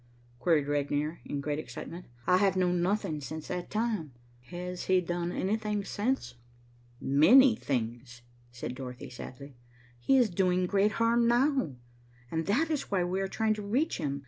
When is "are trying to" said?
13.21-13.61